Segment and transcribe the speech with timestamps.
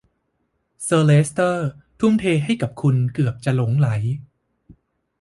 [0.83, 1.67] เซอร์เลสเตอร์
[1.99, 3.87] ทุ่มเทให้กับคุณเกือบจะหลงใหล